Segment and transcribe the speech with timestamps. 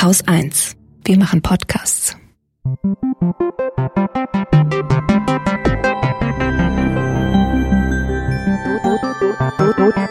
[0.00, 0.76] Haus 1.
[1.04, 2.16] Wir machen Podcasts.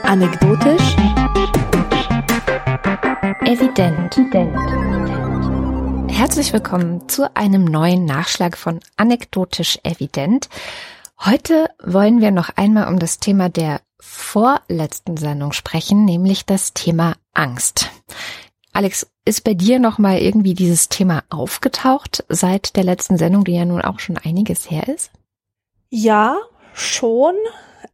[0.04, 0.98] Anekdotisch.
[3.46, 4.20] Evident.
[6.12, 10.50] Herzlich willkommen zu einem neuen Nachschlag von Anekdotisch Evident.
[11.24, 17.16] Heute wollen wir noch einmal um das Thema der vorletzten Sendung sprechen, nämlich das Thema
[17.34, 17.90] Angst.
[18.78, 23.56] Alex, ist bei dir noch mal irgendwie dieses Thema aufgetaucht seit der letzten Sendung, die
[23.56, 25.10] ja nun auch schon einiges her ist?
[25.90, 26.38] Ja,
[26.76, 27.34] schon,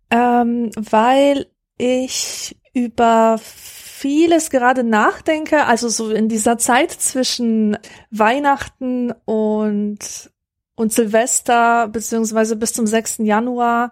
[0.09, 1.47] ähm, weil
[1.77, 7.77] ich über vieles gerade nachdenke, also so in dieser Zeit zwischen
[8.11, 10.31] Weihnachten und
[10.75, 13.19] und Silvester beziehungsweise bis zum 6.
[13.19, 13.91] Januar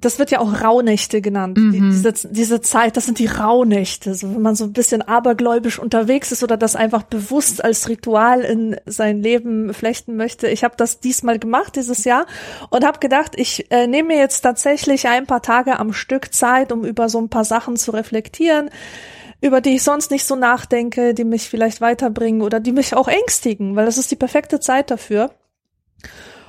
[0.00, 1.56] das wird ja auch Rauhnächte genannt.
[1.56, 1.72] Mhm.
[1.72, 4.14] Die, diese, diese Zeit, das sind die Rauhnächte.
[4.14, 8.40] So, wenn man so ein bisschen abergläubisch unterwegs ist oder das einfach bewusst als Ritual
[8.40, 10.48] in sein Leben flechten möchte.
[10.48, 12.26] Ich habe das diesmal gemacht dieses Jahr
[12.70, 16.72] und habe gedacht, ich äh, nehme mir jetzt tatsächlich ein paar Tage am Stück Zeit,
[16.72, 18.70] um über so ein paar Sachen zu reflektieren
[19.42, 23.06] über die ich sonst nicht so nachdenke, die mich vielleicht weiterbringen oder die mich auch
[23.06, 25.30] ängstigen, weil das ist die perfekte Zeit dafür.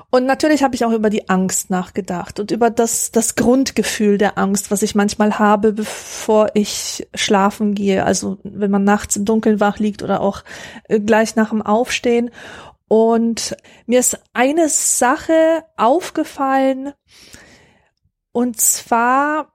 [0.09, 4.37] Und natürlich habe ich auch über die Angst nachgedacht und über das, das Grundgefühl der
[4.37, 8.05] Angst, was ich manchmal habe, bevor ich schlafen gehe.
[8.05, 10.43] Also wenn man nachts im Dunkeln wach liegt oder auch
[10.85, 12.31] äh, gleich nach dem Aufstehen.
[12.87, 16.93] Und mir ist eine Sache aufgefallen,
[18.31, 19.51] und zwar,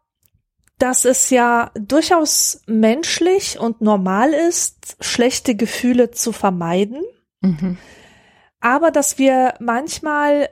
[0.79, 7.01] dass es ja durchaus menschlich und normal ist, schlechte Gefühle zu vermeiden.
[7.41, 7.79] Mhm
[8.63, 10.49] aber dass wir manchmal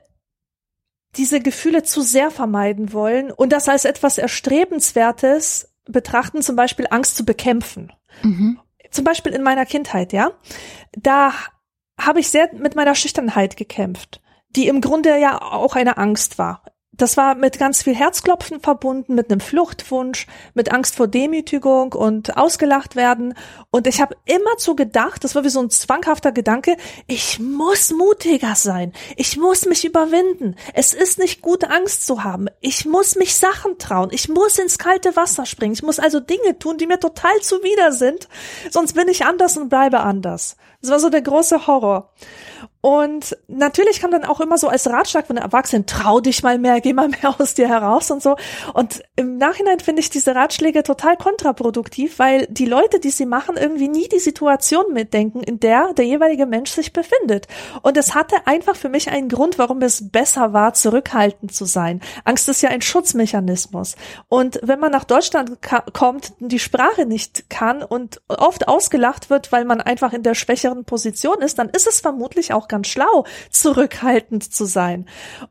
[1.17, 7.17] diese Gefühle zu sehr vermeiden wollen und das als etwas Erstrebenswertes betrachten, zum Beispiel Angst
[7.17, 7.93] zu bekämpfen.
[8.23, 8.61] Mhm.
[8.91, 10.33] Zum Beispiel in meiner Kindheit, ja.
[10.93, 11.33] Da
[11.99, 16.63] habe ich sehr mit meiner Schüchternheit gekämpft, die im Grunde ja auch eine Angst war
[17.01, 22.37] das war mit ganz viel Herzklopfen verbunden, mit einem Fluchtwunsch, mit Angst vor Demütigung und
[22.37, 23.35] ausgelacht werden.
[23.71, 27.91] Und ich habe immer zu gedacht, das war wie so ein zwanghafter Gedanke, ich muss
[27.91, 30.57] mutiger sein, ich muss mich überwinden.
[30.75, 32.49] Es ist nicht gut, Angst zu haben.
[32.61, 35.73] Ich muss mich Sachen trauen, ich muss ins kalte Wasser springen.
[35.73, 38.29] Ich muss also Dinge tun, die mir total zuwider sind,
[38.71, 40.57] sonst bin ich anders und bleibe anders.
[40.83, 42.13] Das war so der große Horror.
[42.83, 46.59] Und natürlich kam dann auch immer so als Ratschlag von den Erwachsenen, trau dich mal
[46.59, 48.37] mehr, geh mal mehr aus dir heraus und so.
[48.73, 53.57] Und im Nachhinein finde ich diese Ratschläge total kontraproduktiv, weil die Leute, die sie machen,
[53.59, 57.49] irgendwie nie die Situation mitdenken, in der der jeweilige Mensch sich befindet.
[57.83, 62.01] Und es hatte einfach für mich einen Grund, warum es besser war, zurückhaltend zu sein.
[62.25, 63.97] Angst ist ja ein Schutzmechanismus.
[64.29, 65.59] Und wenn man nach Deutschland
[65.93, 70.85] kommt, die Sprache nicht kann und oft ausgelacht wird, weil man einfach in der schwächeren
[70.85, 75.07] Position ist, dann ist es vermutlich auch ganz schlau, zurückhaltend zu sein.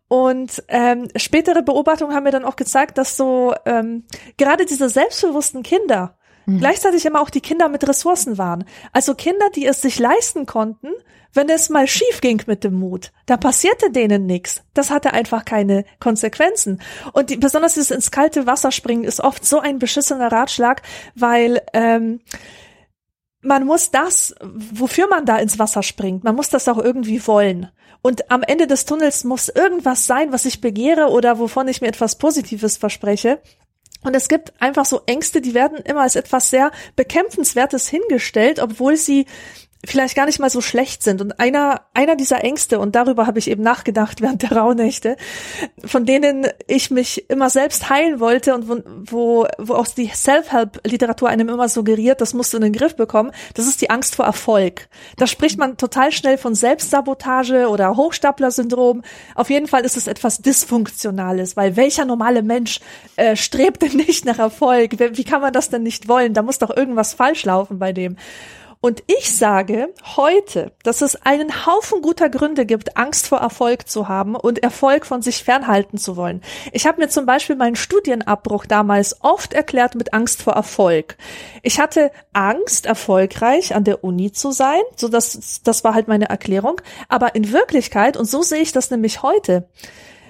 [0.07, 4.05] Und ähm, spätere Beobachtungen haben mir dann auch gezeigt, dass so ähm,
[4.37, 6.59] gerade diese selbstbewussten Kinder mhm.
[6.59, 8.65] gleichzeitig immer auch die Kinder mit Ressourcen waren.
[8.91, 10.89] Also Kinder, die es sich leisten konnten,
[11.33, 14.63] wenn es mal schief ging mit dem Mut, da passierte denen nichts.
[14.73, 16.81] Das hatte einfach keine Konsequenzen.
[17.13, 20.81] Und die, besonders dieses ins kalte Wasser springen ist oft so ein beschissener Ratschlag,
[21.15, 22.21] weil ähm,
[23.41, 27.69] man muss das, wofür man da ins Wasser springt, man muss das auch irgendwie wollen.
[28.01, 31.87] Und am Ende des Tunnels muss irgendwas sein, was ich begehre oder wovon ich mir
[31.87, 33.41] etwas Positives verspreche.
[34.01, 38.95] Und es gibt einfach so Ängste, die werden immer als etwas sehr bekämpfenswertes hingestellt, obwohl
[38.95, 39.25] sie
[39.85, 41.21] vielleicht gar nicht mal so schlecht sind.
[41.21, 45.15] Und einer, einer dieser Ängste, und darüber habe ich eben nachgedacht während der Rauhnächte,
[45.85, 51.29] von denen ich mich immer selbst heilen wollte und wo, wo, wo auch die Self-Help-Literatur
[51.29, 54.25] einem immer suggeriert, das musst du in den Griff bekommen, das ist die Angst vor
[54.25, 54.89] Erfolg.
[55.17, 59.03] Da spricht man total schnell von Selbstsabotage oder Hochstapler-Syndrom.
[59.35, 62.79] Auf jeden Fall ist es etwas Dysfunktionales, weil welcher normale Mensch
[63.15, 64.99] äh, strebt denn nicht nach Erfolg?
[64.99, 66.33] Wie kann man das denn nicht wollen?
[66.33, 68.17] Da muss doch irgendwas falsch laufen bei dem.
[68.81, 74.07] Und ich sage heute, dass es einen Haufen guter Gründe gibt, Angst vor Erfolg zu
[74.07, 76.41] haben und Erfolg von sich fernhalten zu wollen.
[76.71, 81.17] Ich habe mir zum Beispiel meinen Studienabbruch damals oft erklärt mit Angst vor Erfolg.
[81.61, 86.29] Ich hatte Angst, erfolgreich an der Uni zu sein, so dass das war halt meine
[86.29, 86.79] Erklärung.
[87.09, 89.67] Aber in Wirklichkeit, und so sehe ich das nämlich heute,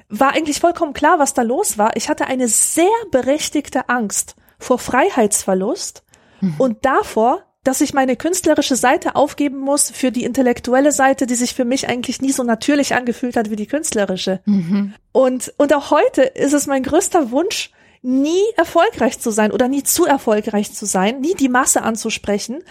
[0.09, 1.95] war eigentlich vollkommen klar, was da los war.
[1.95, 6.03] Ich hatte eine sehr berechtigte Angst vor Freiheitsverlust
[6.41, 6.55] mhm.
[6.57, 11.53] und davor, dass ich meine künstlerische Seite aufgeben muss für die intellektuelle Seite, die sich
[11.53, 14.39] für mich eigentlich nie so natürlich angefühlt hat wie die künstlerische.
[14.45, 14.95] Mhm.
[15.11, 17.69] Und, und auch heute ist es mein größter Wunsch,
[18.01, 22.63] nie erfolgreich zu sein oder nie zu erfolgreich zu sein, nie die Masse anzusprechen.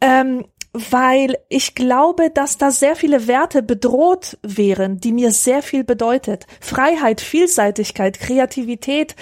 [0.00, 5.84] Ähm, weil ich glaube, dass da sehr viele Werte bedroht wären, die mir sehr viel
[5.84, 6.46] bedeutet.
[6.60, 9.16] Freiheit, Vielseitigkeit, Kreativität,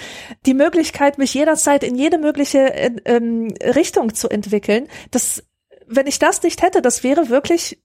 [0.45, 4.87] die Möglichkeit, mich jederzeit in jede mögliche äh, ähm, Richtung zu entwickeln.
[5.11, 5.43] Das,
[5.87, 7.79] wenn ich das nicht hätte, das wäre wirklich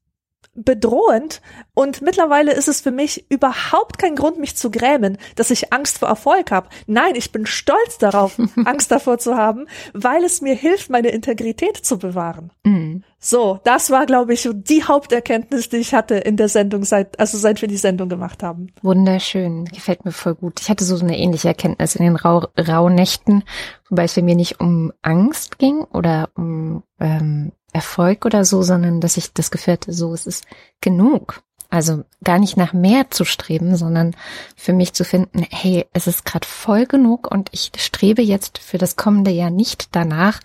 [0.54, 1.40] bedrohend
[1.74, 5.98] und mittlerweile ist es für mich überhaupt kein Grund, mich zu grämen, dass ich Angst
[5.98, 6.68] vor Erfolg habe.
[6.86, 11.78] Nein, ich bin stolz darauf, Angst davor zu haben, weil es mir hilft, meine Integrität
[11.78, 12.50] zu bewahren.
[12.64, 13.02] Mhm.
[13.24, 17.38] So, das war, glaube ich, die Haupterkenntnis, die ich hatte in der Sendung, seit, also
[17.38, 18.72] seit wir die Sendung gemacht haben.
[18.82, 20.60] Wunderschön, gefällt mir voll gut.
[20.60, 23.44] Ich hatte so eine ähnliche Erkenntnis in den Rau Rauhnächten,
[23.88, 29.00] wobei es bei mir nicht um Angst ging oder um ähm, Erfolg oder so, sondern
[29.00, 30.46] dass ich das Gefühl hatte, so es ist
[30.80, 31.42] genug.
[31.70, 34.14] Also gar nicht nach mehr zu streben, sondern
[34.56, 38.76] für mich zu finden, hey, es ist gerade voll genug und ich strebe jetzt für
[38.76, 40.40] das kommende Jahr nicht danach,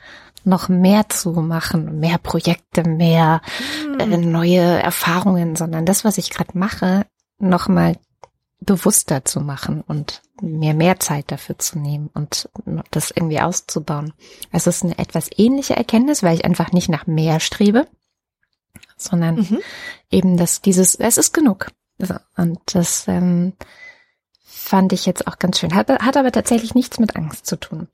[0.46, 3.42] noch mehr zu machen, mehr Projekte, mehr
[4.00, 4.32] äh, hm.
[4.32, 7.06] neue Erfahrungen, sondern das, was ich gerade mache,
[7.40, 7.98] nochmal
[8.60, 12.50] bewusster zu machen und mir mehr Zeit dafür zu nehmen und
[12.92, 14.14] das irgendwie auszubauen.
[14.52, 17.88] Es ist eine etwas ähnliche Erkenntnis, weil ich einfach nicht nach mehr strebe,
[18.98, 19.60] sondern mhm.
[20.10, 21.68] eben, dass dieses, es ist genug.
[22.36, 23.54] Und das ähm,
[24.58, 25.76] fand ich jetzt auch ganz schön.
[25.76, 27.88] Hat, hat aber tatsächlich nichts mit Angst zu tun.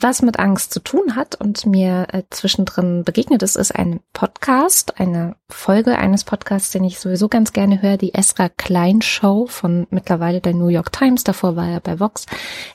[0.00, 5.00] Was mit Angst zu tun hat und mir äh, zwischendrin begegnet ist, ist ein Podcast,
[5.00, 9.88] eine Folge eines Podcasts, den ich sowieso ganz gerne höre, die Esra Klein Show von
[9.90, 11.24] mittlerweile der New York Times.
[11.24, 12.26] Davor war er bei Vox.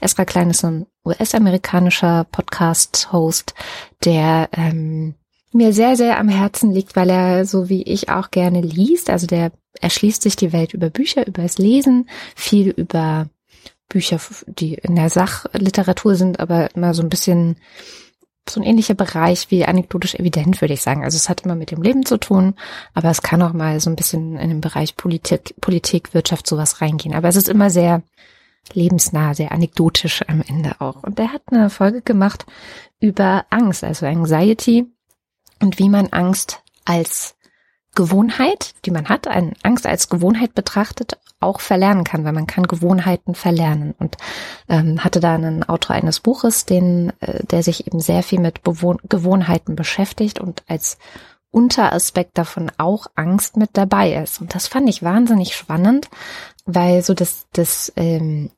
[0.01, 3.53] Esra Klein ist ein US-amerikanischer Podcast-Host,
[4.03, 5.15] der ähm,
[5.53, 9.09] mir sehr, sehr am Herzen liegt, weil er so wie ich auch gerne liest.
[9.09, 13.29] Also der erschließt sich die Welt über Bücher, über das Lesen, viel über
[13.89, 17.57] Bücher, die in der Sachliteratur sind, aber immer so ein bisschen
[18.49, 21.03] so ein ähnlicher Bereich wie anekdotisch evident, würde ich sagen.
[21.03, 22.55] Also es hat immer mit dem Leben zu tun,
[22.93, 26.81] aber es kann auch mal so ein bisschen in den Bereich Politik, Politik, Wirtschaft, sowas
[26.81, 27.15] reingehen.
[27.15, 28.03] Aber es ist immer sehr
[28.73, 31.03] lebensnah, sehr anekdotisch am Ende auch.
[31.03, 32.45] Und der hat eine Folge gemacht
[32.99, 34.87] über Angst, also Anxiety
[35.61, 37.35] und wie man Angst als
[37.95, 43.35] Gewohnheit, die man hat, Angst als Gewohnheit betrachtet, auch verlernen kann, weil man kann Gewohnheiten
[43.35, 43.93] verlernen.
[43.97, 44.17] Und
[44.67, 48.63] ähm, hatte da einen Autor eines Buches, den, äh, der sich eben sehr viel mit
[48.63, 50.97] Bewohn Gewohnheiten beschäftigt und als
[51.51, 54.41] Unteraspekt davon auch Angst mit dabei ist.
[54.41, 56.09] Und das fand ich wahnsinnig spannend,
[56.65, 58.49] weil so das, das ähm,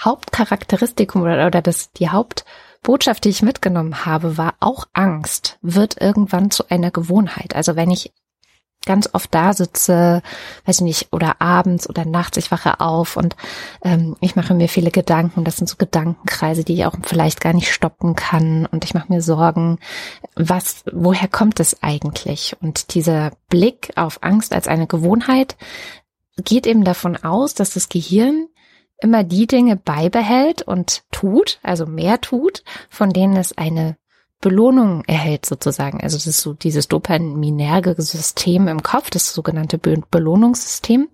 [0.00, 6.50] Hauptcharakteristikum oder, oder das, die Hauptbotschaft, die ich mitgenommen habe, war auch Angst wird irgendwann
[6.50, 7.54] zu einer Gewohnheit.
[7.54, 8.12] Also wenn ich
[8.84, 10.22] ganz oft da sitze,
[10.66, 13.36] weiß ich nicht, oder abends oder nachts, ich wache auf und
[13.82, 15.44] ähm, ich mache mir viele Gedanken.
[15.44, 18.66] Das sind so Gedankenkreise, die ich auch vielleicht gar nicht stoppen kann.
[18.66, 19.78] Und ich mache mir Sorgen,
[20.34, 22.56] was, woher kommt es eigentlich?
[22.60, 25.56] Und dieser Blick auf Angst als eine Gewohnheit
[26.36, 28.48] geht eben davon aus, dass das Gehirn
[29.02, 33.96] immer die Dinge beibehält und tut, also mehr tut, von denen es eine
[34.42, 36.02] Belohnung erhält sozusagen.
[36.02, 41.08] Also das ist so dieses dopaminerge System im Kopf, das sogenannte Be Belohnungssystem.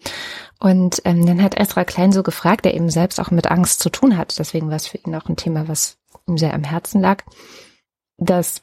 [0.58, 3.90] Und ähm, dann hat Ezra Klein so gefragt, der eben selbst auch mit Angst zu
[3.90, 4.36] tun hat.
[4.38, 7.22] Deswegen war es für ihn auch ein Thema, was ihm sehr am Herzen lag,
[8.16, 8.62] dass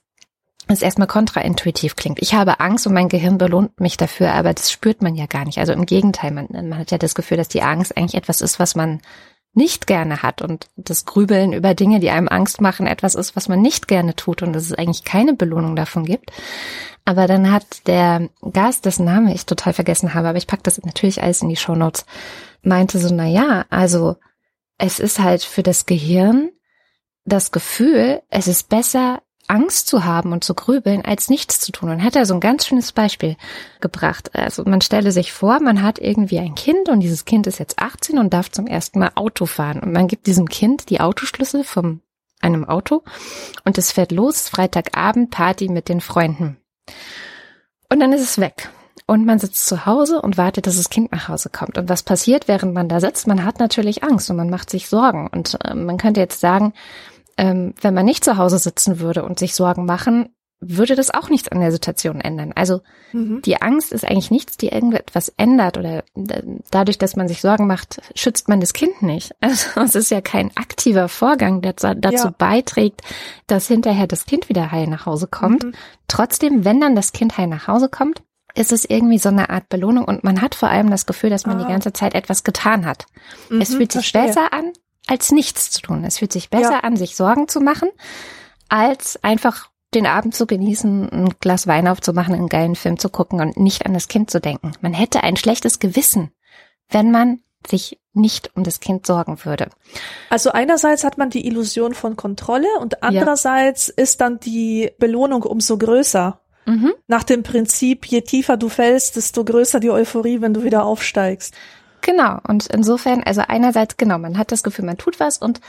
[0.68, 2.20] es erstmal kontraintuitiv klingt.
[2.22, 5.46] Ich habe Angst und mein Gehirn belohnt mich dafür, aber das spürt man ja gar
[5.46, 5.60] nicht.
[5.60, 8.60] Also im Gegenteil, man, man hat ja das Gefühl, dass die Angst eigentlich etwas ist,
[8.60, 9.00] was man
[9.56, 13.48] nicht gerne hat und das Grübeln über Dinge, die einem Angst machen, etwas ist, was
[13.48, 16.32] man nicht gerne tut und dass es eigentlich keine Belohnung davon gibt.
[17.06, 20.82] Aber dann hat der Gast, dessen Name ich total vergessen habe, aber ich pack das
[20.84, 22.06] natürlich alles in die Show Notes,
[22.64, 24.18] meinte so, na ja, also
[24.78, 26.50] es ist halt für das Gehirn
[27.26, 31.90] das Gefühl, es ist besser, Angst zu haben und zu grübeln, als nichts zu tun.
[31.90, 33.36] Und hat er so ein ganz schönes Beispiel
[33.82, 34.32] gebracht.
[34.34, 37.80] Also man stelle sich vor, man hat irgendwie ein Kind und dieses Kind ist jetzt
[37.80, 39.80] 18 und darf zum ersten Mal Auto fahren.
[39.80, 42.02] Und man gibt diesem Kind die Autoschlüssel vom
[42.42, 43.04] einem Auto
[43.64, 46.58] und es fährt los, Freitagabend Party mit den Freunden.
[47.90, 48.70] Und dann ist es weg.
[49.08, 51.78] Und man sitzt zu Hause und wartet, dass das Kind nach Hause kommt.
[51.78, 53.28] Und was passiert, während man da sitzt?
[53.28, 55.28] Man hat natürlich Angst und man macht sich Sorgen.
[55.28, 56.74] Und äh, man könnte jetzt sagen,
[57.38, 60.30] ähm, wenn man nicht zu Hause sitzen würde und sich Sorgen machen,
[60.62, 62.54] würde das auch nichts an der Situation ändern.
[62.56, 63.42] Also mhm.
[63.42, 66.04] die Angst ist eigentlich nichts, die irgendetwas ändert oder
[66.72, 69.36] dadurch, dass man sich Sorgen macht, schützt man das Kind nicht.
[69.76, 72.36] Also es ist ja kein aktiver Vorgang, der dazu ja.
[72.38, 73.02] beiträgt,
[73.48, 75.64] dass hinterher das Kind wieder heil nach Hause kommt.
[75.64, 75.74] Mhm.
[76.08, 78.24] Trotzdem, wenn dann das Kind heil nach Hause kommt,
[78.56, 81.46] ist es irgendwie so eine Art Belohnung und man hat vor allem das Gefühl, dass
[81.46, 81.66] man ah.
[81.66, 83.06] die ganze Zeit etwas getan hat.
[83.50, 84.28] Mhm, es fühlt sich verstehe.
[84.28, 84.72] besser an,
[85.08, 86.04] als nichts zu tun.
[86.04, 86.80] Es fühlt sich besser ja.
[86.80, 87.90] an, sich Sorgen zu machen,
[88.70, 93.40] als einfach den Abend zu genießen, ein Glas Wein aufzumachen, einen geilen Film zu gucken
[93.40, 94.74] und nicht an das Kind zu denken.
[94.82, 96.32] Man hätte ein schlechtes Gewissen,
[96.90, 99.70] wenn man sich nicht um das Kind sorgen würde.
[100.30, 104.04] Also einerseits hat man die Illusion von Kontrolle und andererseits ja.
[104.04, 106.40] ist dann die Belohnung umso größer.
[106.66, 106.94] Mhm.
[107.08, 111.54] Nach dem Prinzip, je tiefer du fällst, desto größer die Euphorie, wenn du wieder aufsteigst.
[112.06, 112.38] Genau.
[112.48, 115.60] Und insofern, also einerseits, genau, man hat das Gefühl, man tut was und,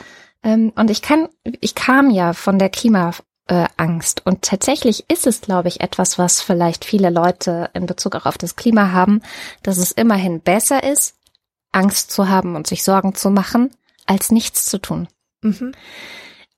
[0.42, 4.26] ähm, und ich kann, ich kam ja von der Klimaangst.
[4.26, 8.36] Und tatsächlich ist es, glaube ich, etwas, was vielleicht viele Leute in Bezug auch auf
[8.36, 9.22] das Klima haben,
[9.62, 11.14] dass es immerhin besser ist,
[11.72, 13.70] Angst zu haben und sich Sorgen zu machen,
[14.04, 15.08] als nichts zu tun.
[15.40, 15.72] Mhm.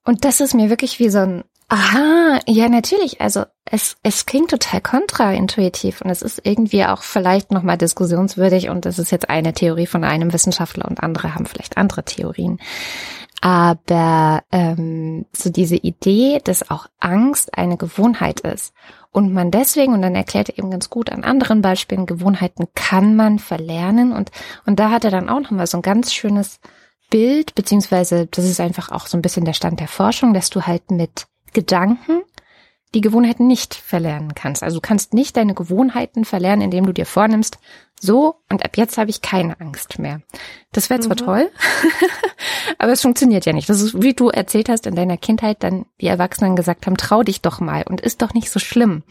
[0.03, 3.21] Und das ist mir wirklich wie so ein Aha, ja, natürlich.
[3.21, 8.87] Also es, es klingt total kontraintuitiv und es ist irgendwie auch vielleicht nochmal diskussionswürdig und
[8.87, 12.59] es ist jetzt eine Theorie von einem Wissenschaftler und andere haben vielleicht andere Theorien.
[13.41, 18.73] Aber ähm, so diese Idee, dass auch Angst eine Gewohnheit ist
[19.11, 23.15] und man deswegen, und dann erklärt er eben ganz gut an anderen Beispielen, Gewohnheiten kann
[23.15, 24.11] man verlernen.
[24.11, 24.31] Und,
[24.65, 26.59] und da hat er dann auch nochmal so ein ganz schönes
[27.09, 30.63] Bild, beziehungsweise das ist einfach auch so ein bisschen der Stand der Forschung, dass du
[30.63, 32.21] halt mit Gedanken
[32.95, 34.63] die Gewohnheiten nicht verlernen kannst.
[34.63, 37.59] Also du kannst nicht deine Gewohnheiten verlernen, indem du dir vornimmst,
[37.99, 40.21] so und ab jetzt habe ich keine Angst mehr.
[40.71, 41.25] Das wäre zwar mhm.
[41.25, 41.51] toll,
[42.79, 43.69] aber es funktioniert ja nicht.
[43.69, 47.21] Das ist, wie du erzählt hast in deiner Kindheit, dann die Erwachsenen gesagt haben, trau
[47.21, 49.03] dich doch mal und ist doch nicht so schlimm.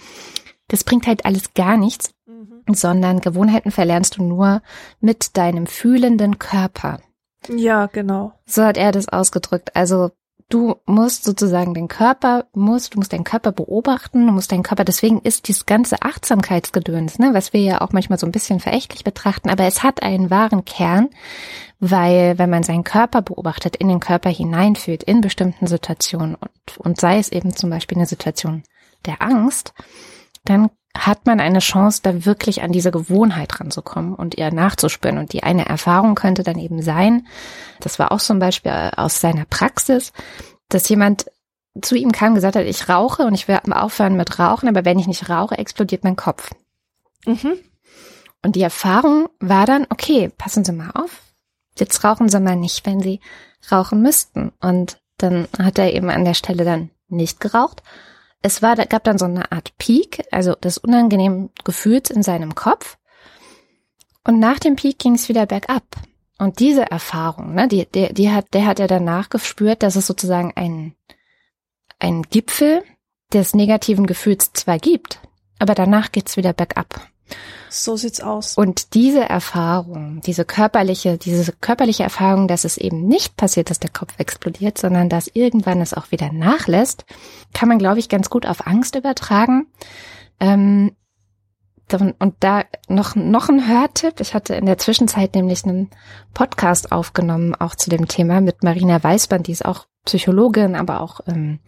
[0.69, 2.75] Das bringt halt alles gar nichts, mhm.
[2.75, 4.61] sondern Gewohnheiten verlernst du nur
[5.01, 7.01] mit deinem fühlenden Körper.
[7.49, 8.33] Ja, genau.
[8.47, 9.77] So hat er das ausgedrückt.
[9.77, 10.11] Also
[10.49, 14.85] du musst sozusagen den Körper, musst, du musst deinen Körper beobachten, du musst deinen Körper,
[14.85, 19.05] deswegen ist dieses ganze Achtsamkeitsgedöns, ne, was wir ja auch manchmal so ein bisschen verächtlich
[19.05, 21.09] betrachten, aber es hat einen wahren Kern,
[21.81, 27.01] weil wenn man seinen Körper beobachtet, in den Körper hineinfühlt, in bestimmten Situationen und, und
[27.01, 28.63] sei es eben zum Beispiel eine Situation
[29.05, 29.75] der Angst,
[30.45, 35.19] dann hat man eine Chance, da wirklich an diese Gewohnheit ranzukommen und ihr nachzuspüren.
[35.19, 37.27] Und die eine Erfahrung könnte dann eben sein,
[37.81, 40.13] das war auch zum Beispiel aus seiner Praxis,
[40.69, 41.31] dass jemand
[41.81, 44.85] zu ihm kam und gesagt hat, ich rauche und ich will aufhören mit Rauchen, aber
[44.85, 46.51] wenn ich nicht rauche, explodiert mein Kopf.
[47.25, 47.59] Mhm.
[48.43, 51.23] Und die Erfahrung war dann, okay, passen Sie mal auf,
[51.77, 53.21] jetzt rauchen Sie mal nicht, wenn Sie
[53.71, 54.53] rauchen müssten.
[54.61, 57.83] Und dann hat er eben an der Stelle dann nicht geraucht
[58.43, 62.99] es war, gab dann so eine Art Peak, also des unangenehmen Gefühls in seinem Kopf.
[64.25, 65.85] Und nach dem Peak ging es wieder bergab.
[66.39, 70.07] Und diese Erfahrung, ne, die, die, die hat, der hat ja danach gespürt, dass es
[70.07, 70.95] sozusagen ein,
[71.99, 72.85] ein Gipfel
[73.33, 75.21] des negativen Gefühls zwar gibt,
[75.59, 77.09] aber danach geht's wieder bergab.
[77.69, 78.57] So sieht's aus.
[78.57, 83.91] Und diese Erfahrung, diese körperliche, diese körperliche Erfahrung, dass es eben nicht passiert, dass der
[83.91, 87.05] Kopf explodiert, sondern dass irgendwann es auch wieder nachlässt,
[87.53, 89.67] kann man, glaube ich, ganz gut auf Angst übertragen.
[90.41, 90.93] Ähm,
[91.91, 94.21] und da noch, noch ein Hörtipp.
[94.21, 95.89] Ich hatte in der Zwischenzeit nämlich einen
[96.35, 101.21] Podcast aufgenommen, auch zu dem Thema mit Marina Weißband, die ist auch Psychologin, aber auch
[101.27, 101.61] ähm,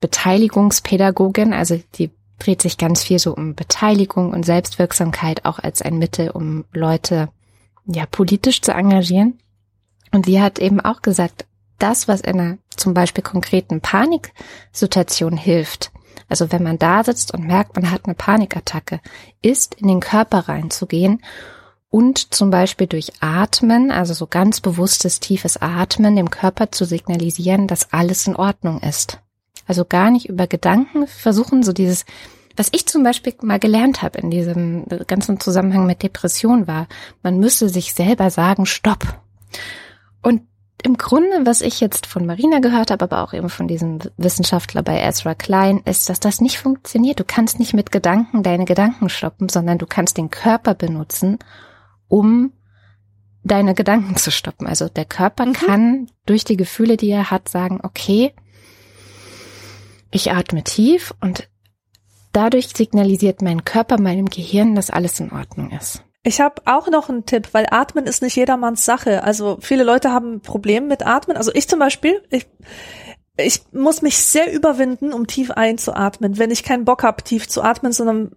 [0.00, 1.52] Beteiligungspädagogin.
[1.52, 6.30] Also die dreht sich ganz viel so um Beteiligung und Selbstwirksamkeit auch als ein Mittel,
[6.30, 7.28] um Leute
[7.86, 9.38] ja politisch zu engagieren.
[10.12, 11.46] Und sie hat eben auch gesagt,
[11.78, 15.90] das, was in einer zum Beispiel konkreten Paniksituation hilft,
[16.28, 19.00] also wenn man da sitzt und merkt, man hat eine Panikattacke,
[19.42, 21.22] ist in den Körper reinzugehen
[21.90, 27.68] und zum Beispiel durch Atmen, also so ganz bewusstes tiefes Atmen, dem Körper zu signalisieren,
[27.68, 29.20] dass alles in Ordnung ist.
[29.66, 32.04] Also gar nicht über Gedanken versuchen, so dieses,
[32.56, 36.86] was ich zum Beispiel mal gelernt habe in diesem ganzen Zusammenhang mit Depression war,
[37.22, 39.20] man müsse sich selber sagen, stopp.
[40.22, 40.42] Und
[40.82, 44.82] im Grunde, was ich jetzt von Marina gehört habe, aber auch eben von diesem Wissenschaftler
[44.82, 47.18] bei Ezra Klein, ist, dass das nicht funktioniert.
[47.18, 51.38] Du kannst nicht mit Gedanken deine Gedanken stoppen, sondern du kannst den Körper benutzen,
[52.08, 52.52] um
[53.44, 54.66] deine Gedanken zu stoppen.
[54.66, 55.52] Also der Körper mhm.
[55.54, 58.34] kann durch die Gefühle, die er hat, sagen, okay,
[60.14, 61.48] ich atme tief und
[62.32, 66.04] dadurch signalisiert mein Körper meinem Gehirn, dass alles in Ordnung ist.
[66.22, 69.24] Ich habe auch noch einen Tipp, weil Atmen ist nicht jedermanns Sache.
[69.24, 71.36] Also viele Leute haben Probleme mit Atmen.
[71.36, 72.46] Also ich zum Beispiel, ich,
[73.36, 77.62] ich muss mich sehr überwinden, um tief einzuatmen, wenn ich keinen Bock habe, tief zu
[77.62, 78.36] atmen, sondern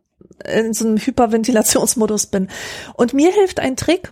[0.52, 2.50] in so einem Hyperventilationsmodus bin.
[2.96, 4.12] Und mir hilft ein Trick,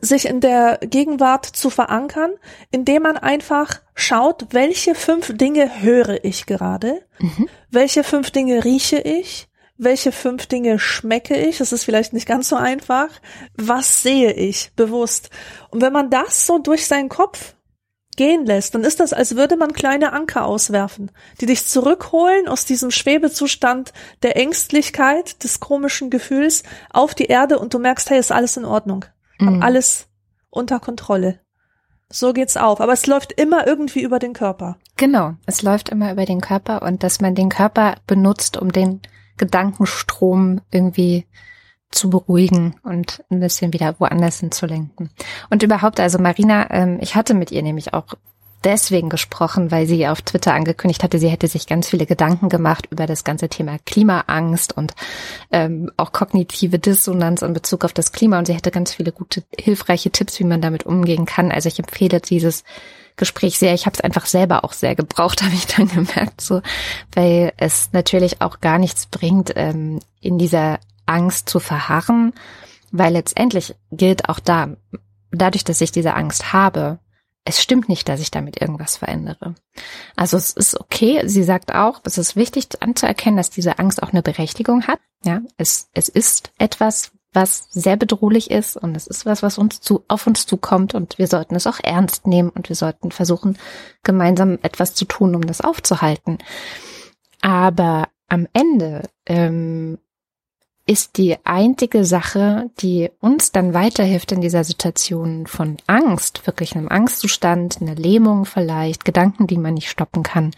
[0.00, 2.32] sich in der Gegenwart zu verankern,
[2.70, 7.48] indem man einfach schaut, welche fünf Dinge höre ich gerade, mhm.
[7.70, 12.48] welche fünf Dinge rieche ich, welche fünf Dinge schmecke ich, das ist vielleicht nicht ganz
[12.48, 13.08] so einfach,
[13.56, 15.30] was sehe ich bewusst.
[15.70, 17.54] Und wenn man das so durch seinen Kopf
[18.16, 22.64] gehen lässt, dann ist das, als würde man kleine Anker auswerfen, die dich zurückholen aus
[22.64, 28.32] diesem Schwebezustand der Ängstlichkeit, des komischen Gefühls auf die Erde und du merkst, hey, ist
[28.32, 29.04] alles in Ordnung.
[29.38, 29.62] Mhm.
[29.62, 30.08] Alles
[30.50, 31.40] unter Kontrolle.
[32.10, 32.80] So geht's auf.
[32.80, 34.78] Aber es läuft immer irgendwie über den Körper.
[34.96, 35.34] Genau.
[35.46, 39.00] Es läuft immer über den Körper und dass man den Körper benutzt, um den
[39.36, 41.26] Gedankenstrom irgendwie
[41.90, 45.10] zu beruhigen und ein bisschen wieder woanders hinzulenken.
[45.48, 48.14] Und überhaupt, also Marina, ähm, ich hatte mit ihr nämlich auch
[48.64, 52.86] deswegen gesprochen, weil sie auf Twitter angekündigt hatte, sie hätte sich ganz viele Gedanken gemacht
[52.90, 54.94] über das ganze Thema Klimaangst und
[55.52, 58.38] ähm, auch kognitive Dissonanz in Bezug auf das Klima.
[58.38, 61.52] Und sie hätte ganz viele gute, hilfreiche Tipps, wie man damit umgehen kann.
[61.52, 62.64] Also ich empfehle dieses
[63.16, 63.74] Gespräch sehr.
[63.74, 66.62] Ich habe es einfach selber auch sehr gebraucht, habe ich dann gemerkt, so,
[67.14, 72.32] weil es natürlich auch gar nichts bringt, ähm, in dieser Angst zu verharren,
[72.90, 74.68] weil letztendlich gilt auch da,
[75.30, 76.98] dadurch, dass ich diese Angst habe,
[77.44, 79.54] es stimmt nicht, dass ich damit irgendwas verändere.
[80.16, 81.22] Also es ist okay.
[81.26, 85.00] Sie sagt auch, es ist wichtig anzuerkennen, dass diese Angst auch eine Berechtigung hat.
[85.24, 89.80] Ja, es, es ist etwas, was sehr bedrohlich ist und es ist was, was uns
[89.80, 93.58] zu, auf uns zukommt und wir sollten es auch ernst nehmen und wir sollten versuchen,
[94.02, 96.38] gemeinsam etwas zu tun, um das aufzuhalten.
[97.40, 99.98] Aber am Ende ähm,
[100.88, 106.88] ist die einzige Sache, die uns dann weiterhilft in dieser Situation von Angst, wirklich einem
[106.88, 110.52] Angstzustand, einer Lähmung vielleicht, Gedanken, die man nicht stoppen kann,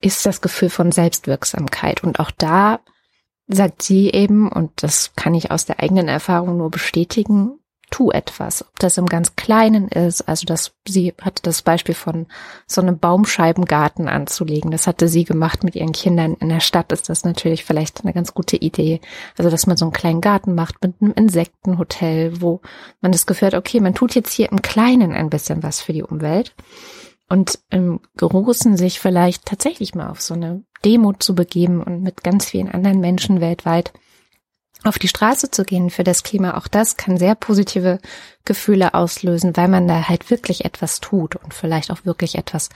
[0.00, 2.04] ist das Gefühl von Selbstwirksamkeit.
[2.04, 2.78] Und auch da
[3.48, 7.57] sagt sie eben, und das kann ich aus der eigenen Erfahrung nur bestätigen,
[7.90, 8.62] tu etwas.
[8.62, 12.26] Ob das im ganz Kleinen ist, also das, sie hatte das Beispiel von
[12.66, 14.70] so einem Baumscheibengarten anzulegen.
[14.70, 16.34] Das hatte sie gemacht mit ihren Kindern.
[16.34, 19.00] In der Stadt ist das natürlich vielleicht eine ganz gute Idee.
[19.36, 22.60] Also, dass man so einen kleinen Garten macht mit einem Insektenhotel, wo
[23.00, 25.92] man das Gefühl hat, okay, man tut jetzt hier im Kleinen ein bisschen was für
[25.92, 26.54] die Umwelt.
[27.28, 32.24] Und im Großen sich vielleicht tatsächlich mal auf so eine Demo zu begeben und mit
[32.24, 33.92] ganz vielen anderen Menschen weltweit
[34.84, 37.98] auf die Straße zu gehen für das Klima, auch das kann sehr positive
[38.44, 42.68] Gefühle auslösen, weil man da halt wirklich etwas tut und vielleicht auch wirklich etwas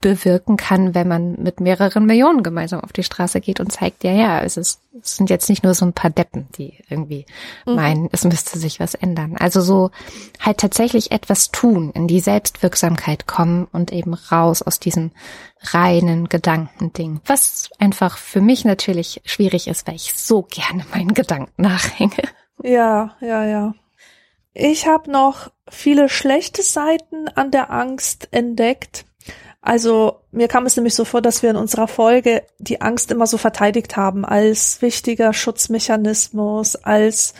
[0.00, 4.12] bewirken kann, wenn man mit mehreren Millionen gemeinsam auf die Straße geht und zeigt, ja,
[4.12, 7.24] ja, es, ist, es sind jetzt nicht nur so ein paar Deppen, die irgendwie
[7.64, 7.74] mhm.
[7.74, 9.36] meinen, es müsste sich was ändern.
[9.38, 9.90] Also so
[10.38, 15.12] halt tatsächlich etwas tun, in die Selbstwirksamkeit kommen und eben raus aus diesem
[15.60, 17.20] reinen Gedankending.
[17.24, 22.22] Was einfach für mich natürlich schwierig ist, weil ich so gerne meinen Gedanken nachhänge.
[22.62, 23.74] Ja, ja, ja.
[24.52, 29.04] Ich habe noch viele schlechte Seiten an der Angst entdeckt
[29.66, 33.26] also mir kam es nämlich so vor, dass wir in unserer Folge die Angst immer
[33.26, 37.34] so verteidigt haben als wichtiger Schutzmechanismus, als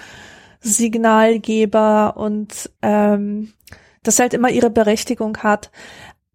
[0.60, 3.52] Signalgeber und ähm,
[4.02, 5.70] das halt immer ihre Berechtigung hat.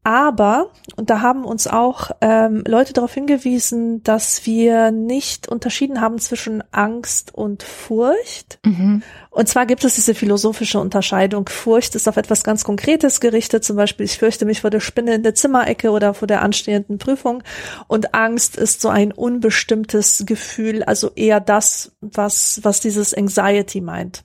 [0.03, 6.17] Aber, und da haben uns auch ähm, Leute darauf hingewiesen, dass wir nicht unterschieden haben
[6.17, 8.57] zwischen Angst und Furcht.
[8.65, 9.03] Mhm.
[9.29, 11.47] Und zwar gibt es diese philosophische Unterscheidung.
[11.47, 15.13] Furcht ist auf etwas ganz Konkretes gerichtet, zum Beispiel ich fürchte mich vor der Spinne
[15.13, 17.43] in der Zimmerecke oder vor der anstehenden Prüfung.
[17.87, 24.23] Und Angst ist so ein unbestimmtes Gefühl, also eher das, was, was dieses Anxiety meint.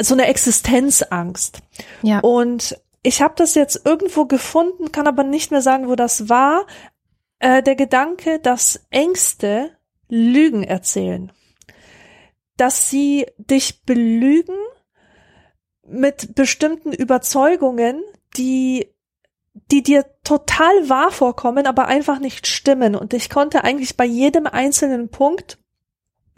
[0.00, 1.58] So eine Existenzangst.
[2.02, 2.20] Ja.
[2.20, 6.66] Und ich habe das jetzt irgendwo gefunden, kann aber nicht mehr sagen, wo das war.
[7.38, 9.70] Äh, der Gedanke, dass Ängste
[10.08, 11.32] Lügen erzählen.
[12.56, 14.56] Dass sie dich belügen
[15.86, 18.02] mit bestimmten Überzeugungen,
[18.36, 18.88] die
[19.70, 22.94] die dir total wahr vorkommen, aber einfach nicht stimmen.
[22.94, 25.58] Und ich konnte eigentlich bei jedem einzelnen Punkt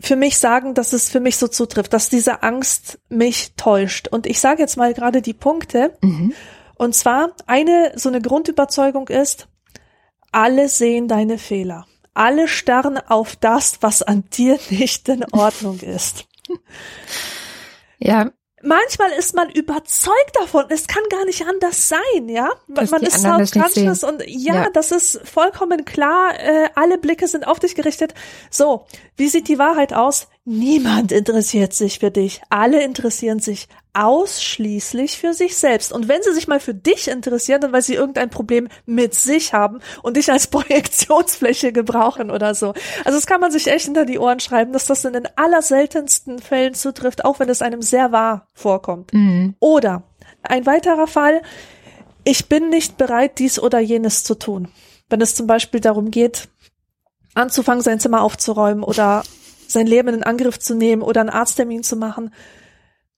[0.00, 4.08] für mich sagen, dass es für mich so zutrifft, dass diese Angst mich täuscht.
[4.08, 5.96] Und ich sage jetzt mal gerade die Punkte.
[6.02, 6.32] Mhm.
[6.74, 9.48] Und zwar eine so eine Grundüberzeugung ist,
[10.32, 11.86] alle sehen deine Fehler.
[12.14, 16.26] Alle starren auf das, was an dir nicht in Ordnung ist.
[17.98, 18.30] Ja,
[18.62, 22.50] manchmal ist man überzeugt davon, es kann gar nicht anders sein, ja.
[22.68, 27.46] Dass man ist self-conscious und ja, ja, das ist vollkommen klar, äh, alle Blicke sind
[27.46, 28.14] auf dich gerichtet.
[28.50, 30.28] So, wie sieht die Wahrheit aus?
[30.46, 32.40] Niemand interessiert sich für dich.
[32.48, 35.92] Alle interessieren sich ausschließlich für sich selbst.
[35.92, 39.53] Und wenn sie sich mal für dich interessieren, dann weil sie irgendein Problem mit sich
[39.53, 42.68] haben und dich als Projektionsfläche gebrauchen oder so.
[43.05, 46.38] Also das kann man sich echt hinter die Ohren schreiben, dass das in den allerseltensten
[46.38, 49.12] Fällen zutrifft, auch wenn es einem sehr wahr vorkommt.
[49.12, 49.55] Mhm.
[49.61, 50.05] Oder
[50.42, 51.42] ein weiterer Fall,
[52.24, 54.68] ich bin nicht bereit, dies oder jenes zu tun.
[55.11, 56.48] Wenn es zum Beispiel darum geht,
[57.35, 59.22] anzufangen, sein Zimmer aufzuräumen oder
[59.70, 62.30] sein Leben in Angriff zu nehmen oder einen Arzttermin zu machen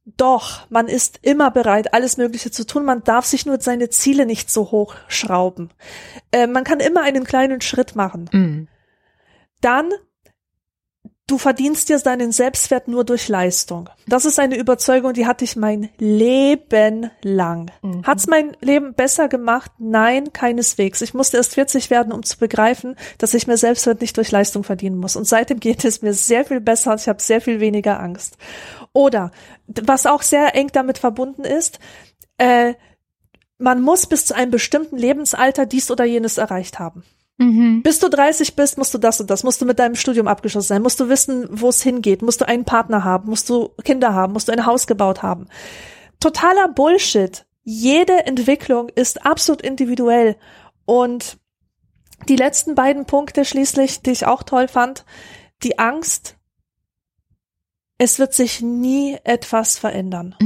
[0.04, 2.84] Doch, man ist immer bereit, alles Mögliche zu tun.
[2.84, 5.70] Man darf sich nur seine Ziele nicht so hoch schrauben.
[6.32, 8.28] Äh, man kann immer einen kleinen Schritt machen.
[8.32, 8.68] Mhm.
[9.60, 9.92] Dann
[11.26, 13.88] du verdienst dir deinen Selbstwert nur durch Leistung.
[14.06, 17.70] Das ist eine Überzeugung, die hatte ich mein Leben lang.
[17.82, 18.02] Mhm.
[18.04, 19.70] Hat's mein Leben besser gemacht?
[19.78, 21.00] Nein, keineswegs.
[21.00, 24.64] Ich musste erst 40 werden, um zu begreifen, dass ich mir Selbstwert nicht durch Leistung
[24.64, 25.16] verdienen muss.
[25.16, 26.94] Und seitdem geht es mir sehr viel besser.
[26.96, 28.36] Ich habe sehr viel weniger Angst.
[28.92, 29.30] Oder
[29.66, 31.78] was auch sehr eng damit verbunden ist,
[32.38, 32.74] äh,
[33.58, 37.04] man muss bis zu einem bestimmten Lebensalter dies oder jenes erreicht haben.
[37.38, 37.82] Mhm.
[37.82, 40.68] Bis du 30 bist, musst du das und das, musst du mit deinem Studium abgeschlossen
[40.68, 44.14] sein, musst du wissen, wo es hingeht, musst du einen Partner haben, musst du Kinder
[44.14, 45.46] haben, musst du ein Haus gebaut haben.
[46.20, 47.46] Totaler Bullshit.
[47.64, 50.36] Jede Entwicklung ist absolut individuell.
[50.84, 51.38] Und
[52.28, 55.04] die letzten beiden Punkte schließlich, die ich auch toll fand,
[55.62, 56.36] die Angst,
[57.98, 60.36] es wird sich nie etwas verändern.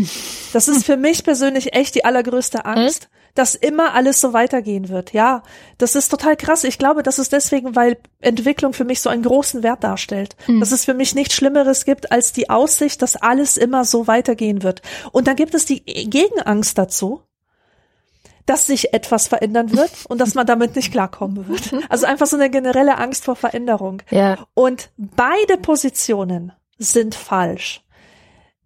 [0.52, 5.12] Das ist für mich persönlich echt die allergrößte Angst dass immer alles so weitergehen wird.
[5.12, 5.42] Ja,
[5.78, 6.64] das ist total krass.
[6.64, 10.36] Ich glaube, das ist deswegen, weil Entwicklung für mich so einen großen Wert darstellt.
[10.46, 10.60] Mhm.
[10.60, 14.62] Dass es für mich nichts Schlimmeres gibt als die Aussicht, dass alles immer so weitergehen
[14.62, 14.82] wird.
[15.12, 17.22] Und dann gibt es die Gegenangst dazu,
[18.46, 21.74] dass sich etwas verändern wird und dass man damit nicht klarkommen wird.
[21.90, 24.02] Also einfach so eine generelle Angst vor Veränderung.
[24.10, 24.38] Ja.
[24.54, 27.82] Und beide Positionen sind falsch.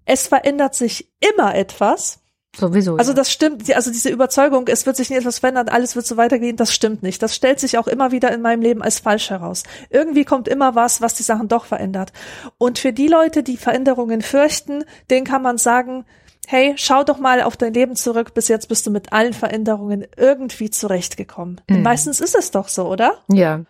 [0.04, 2.19] Es verändert sich immer etwas
[2.56, 2.96] Sowieso.
[2.96, 6.16] Also das stimmt, also diese Überzeugung, es wird sich nie etwas verändern, alles wird so
[6.16, 7.22] weitergehen, das stimmt nicht.
[7.22, 9.62] Das stellt sich auch immer wieder in meinem Leben als falsch heraus.
[9.88, 12.12] Irgendwie kommt immer was, was die Sachen doch verändert.
[12.58, 16.04] Und für die Leute, die Veränderungen fürchten, denen kann man sagen,
[16.46, 20.06] hey, schau doch mal auf dein Leben zurück, bis jetzt bist du mit allen Veränderungen
[20.16, 21.60] irgendwie zurechtgekommen.
[21.68, 21.82] Mhm.
[21.82, 23.14] Meistens ist es doch so, oder?
[23.28, 23.60] Ja.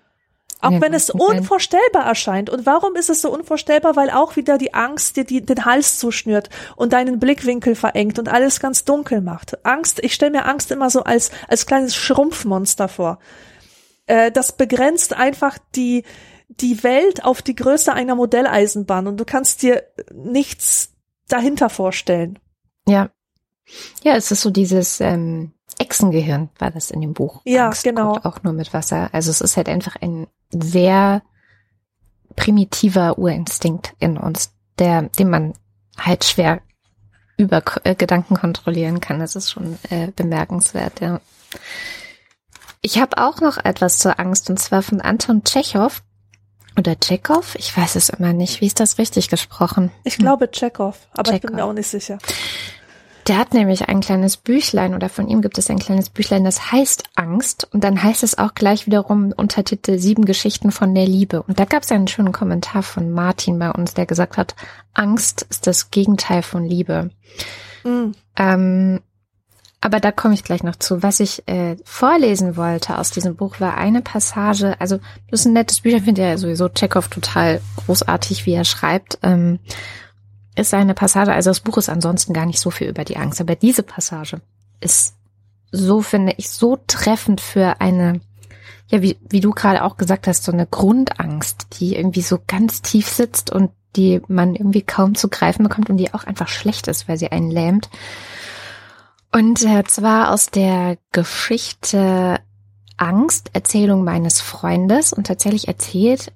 [0.62, 2.50] Auch ja, wenn es unvorstellbar erscheint.
[2.50, 3.96] Und warum ist es so unvorstellbar?
[3.96, 8.28] Weil auch wieder die Angst dir die, den Hals zuschnürt und deinen Blickwinkel verengt und
[8.28, 9.64] alles ganz dunkel macht.
[9.64, 13.18] Angst, ich stelle mir Angst immer so als, als kleines Schrumpfmonster vor.
[14.06, 16.04] Äh, das begrenzt einfach die,
[16.48, 20.92] die Welt auf die Größe einer Modelleisenbahn und du kannst dir nichts
[21.28, 22.38] dahinter vorstellen.
[22.86, 23.10] Ja.
[24.02, 25.52] Ja, es ist so dieses, ähm,
[25.90, 27.42] Echsengehirn war das in dem Buch.
[27.44, 28.16] Ja, Angst genau.
[28.22, 29.10] Auch nur mit Wasser.
[29.12, 31.22] Also es ist halt einfach ein sehr
[32.36, 35.54] primitiver Urinstinkt in uns, der, den man
[35.98, 36.60] halt schwer
[37.36, 39.18] über äh, Gedanken kontrollieren kann.
[39.18, 41.20] Das ist schon äh, bemerkenswert, ja.
[42.82, 46.02] Ich habe auch noch etwas zur Angst und zwar von Anton Tschechow
[46.78, 47.56] oder Tschechow.
[47.56, 48.60] Ich weiß es immer nicht.
[48.60, 49.90] Wie ist das richtig gesprochen?
[50.04, 51.34] Ich glaube Tschechow, aber Tschechow.
[51.34, 52.18] ich bin mir auch nicht sicher.
[53.30, 56.72] Der hat nämlich ein kleines Büchlein oder von ihm gibt es ein kleines Büchlein, das
[56.72, 61.40] heißt Angst und dann heißt es auch gleich wiederum Untertitel Sieben Geschichten von der Liebe.
[61.44, 64.56] Und da gab es einen schönen Kommentar von Martin bei uns, der gesagt hat,
[64.94, 67.10] Angst ist das Gegenteil von Liebe.
[67.84, 68.16] Mhm.
[68.36, 69.00] Ähm,
[69.80, 71.04] aber da komme ich gleich noch zu.
[71.04, 74.98] Was ich äh, vorlesen wollte aus diesem Buch war eine Passage, also
[75.30, 79.20] das ist ein nettes Bücher, finde ja sowieso Chekhov total großartig, wie er schreibt.
[79.22, 79.60] Ähm,
[80.56, 83.40] ist eine Passage, also das Buch ist ansonsten gar nicht so viel über die Angst,
[83.40, 84.40] aber diese Passage
[84.80, 85.14] ist
[85.70, 88.20] so, finde ich, so treffend für eine,
[88.88, 92.82] ja, wie, wie du gerade auch gesagt hast, so eine Grundangst, die irgendwie so ganz
[92.82, 96.88] tief sitzt und die man irgendwie kaum zu greifen bekommt und die auch einfach schlecht
[96.88, 97.88] ist, weil sie einen lähmt.
[99.32, 102.40] Und äh, zwar aus der Geschichte
[102.96, 106.32] Angst, Erzählung meines Freundes und tatsächlich erzählt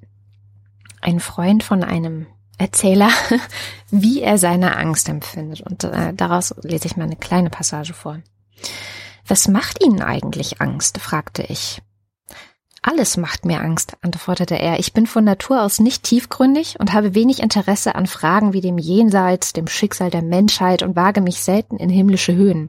[1.01, 2.27] ein Freund von einem
[2.59, 3.11] Erzähler,
[3.91, 5.61] wie er seine Angst empfindet.
[5.61, 8.21] Und äh, daraus lese ich mal eine kleine Passage vor.
[9.27, 10.99] Was macht Ihnen eigentlich Angst?
[10.99, 11.81] fragte ich.
[12.87, 14.79] Alles macht mir Angst, antwortete er.
[14.79, 18.77] Ich bin von Natur aus nicht tiefgründig und habe wenig Interesse an Fragen wie dem
[18.77, 22.69] Jenseits, dem Schicksal der Menschheit und wage mich selten in himmlische Höhen.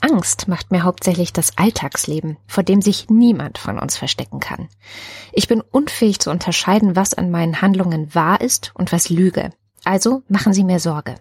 [0.00, 4.68] Angst macht mir hauptsächlich das Alltagsleben, vor dem sich niemand von uns verstecken kann.
[5.32, 9.50] Ich bin unfähig zu unterscheiden, was an meinen Handlungen wahr ist und was Lüge.
[9.84, 11.16] Also machen Sie mir Sorge.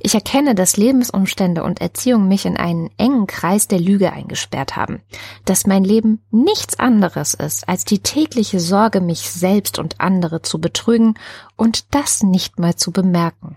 [0.00, 5.02] Ich erkenne, dass Lebensumstände und Erziehung mich in einen engen Kreis der Lüge eingesperrt haben,
[5.44, 10.60] dass mein Leben nichts anderes ist als die tägliche Sorge, mich selbst und andere zu
[10.60, 11.14] betrügen
[11.56, 13.56] und das nicht mal zu bemerken.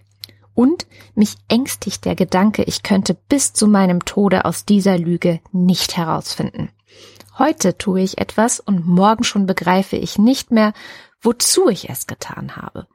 [0.60, 5.96] Und mich ängstigt der Gedanke, ich könnte bis zu meinem Tode aus dieser Lüge nicht
[5.96, 6.68] herausfinden.
[7.38, 10.74] Heute tue ich etwas und morgen schon begreife ich nicht mehr,
[11.22, 12.88] wozu ich es getan habe.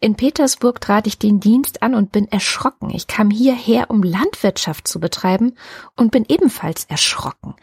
[0.00, 2.90] In Petersburg trat ich den Dienst an und bin erschrocken.
[2.90, 5.56] Ich kam hierher, um Landwirtschaft zu betreiben
[5.94, 7.54] und bin ebenfalls erschrocken.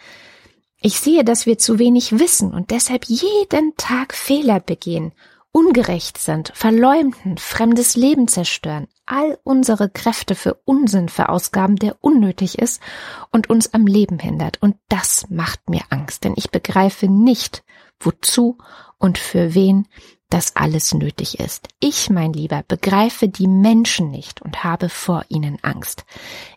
[0.80, 5.12] Ich sehe, dass wir zu wenig wissen und deshalb jeden Tag Fehler begehen
[5.56, 12.82] ungerecht sind, verleumden, fremdes Leben zerstören, all unsere Kräfte für Unsinn verausgaben, der unnötig ist
[13.32, 14.62] und uns am Leben hindert.
[14.62, 17.64] Und das macht mir Angst, denn ich begreife nicht,
[18.00, 18.58] wozu
[18.98, 19.88] und für wen
[20.30, 21.68] das alles nötig ist.
[21.80, 26.04] Ich, mein Lieber, begreife die Menschen nicht und habe vor ihnen Angst.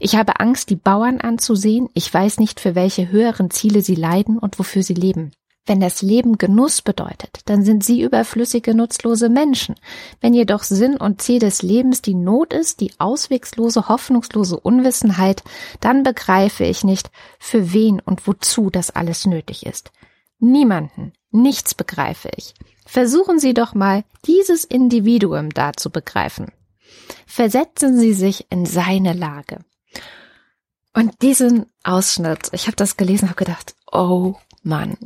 [0.01, 1.89] Ich habe Angst, die Bauern anzusehen.
[1.93, 5.33] Ich weiß nicht, für welche höheren Ziele sie leiden und wofür sie leben.
[5.69, 9.75] Wenn das Leben Genuss bedeutet, dann sind sie überflüssige, nutzlose Menschen.
[10.23, 15.45] Wenn jedoch Sinn und Ziel des Lebens die Not ist, die auswegslose, hoffnungslose Unwissenheit,
[15.81, 19.93] dann begreife ich nicht, für wen und wozu das alles nötig ist.
[20.39, 22.55] Niemanden, nichts begreife ich.
[22.87, 26.47] Versuchen Sie doch mal, dieses Individuum da zu begreifen.
[27.27, 29.59] Versetzen Sie sich in seine Lage.
[30.95, 34.97] Und diesen Ausschnitt, ich habe das gelesen, habe gedacht, oh Mann,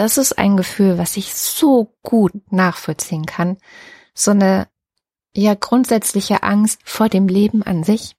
[0.00, 3.56] das ist ein Gefühl, was ich so gut nachvollziehen kann.
[4.14, 4.68] So eine
[5.34, 8.16] ja grundsätzliche Angst vor dem Leben an sich,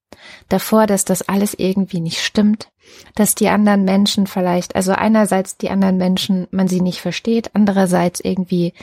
[0.50, 2.72] davor, dass das alles irgendwie nicht stimmt,
[3.16, 8.20] dass die anderen Menschen vielleicht, also einerseits die anderen Menschen, man sie nicht versteht, andererseits
[8.20, 8.74] irgendwie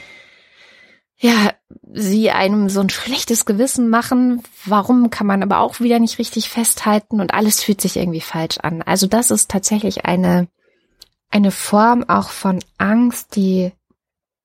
[1.16, 1.52] ja,
[1.92, 4.42] sie einem so ein schlechtes Gewissen machen.
[4.64, 8.58] Warum kann man aber auch wieder nicht richtig festhalten und alles fühlt sich irgendwie falsch
[8.58, 8.82] an.
[8.82, 10.48] Also das ist tatsächlich eine
[11.34, 13.72] eine Form auch von Angst, die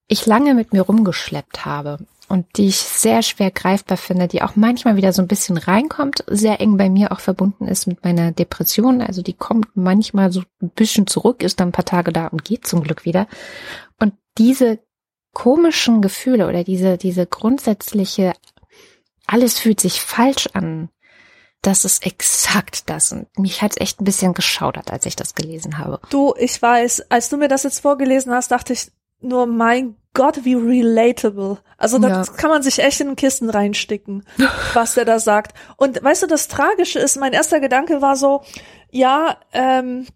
[0.07, 4.55] ich lange mit mir rumgeschleppt habe und die ich sehr schwer greifbar finde, die auch
[4.55, 8.31] manchmal wieder so ein bisschen reinkommt, sehr eng bei mir auch verbunden ist mit meiner
[8.31, 9.03] Depression.
[9.03, 12.43] Also die kommt manchmal so ein bisschen zurück, ist dann ein paar Tage da und
[12.43, 13.27] geht zum Glück wieder.
[13.99, 14.79] Und diese
[15.31, 18.33] komischen Gefühle oder diese, diese grundsätzliche,
[19.27, 20.89] alles fühlt sich falsch an,
[21.61, 23.11] das ist exakt das.
[23.11, 25.99] Und mich hat's echt ein bisschen geschaudert, als ich das gelesen habe.
[26.09, 28.91] Du, ich weiß, als du mir das jetzt vorgelesen hast, dachte ich
[29.21, 31.59] nur, mein Gott, wie relatable.
[31.77, 32.33] Also das ja.
[32.33, 34.25] kann man sich echt in den Kisten reinsticken,
[34.73, 35.53] was der da sagt.
[35.77, 38.41] Und weißt du, das Tragische ist, mein erster Gedanke war so,
[38.89, 40.07] ja, ähm,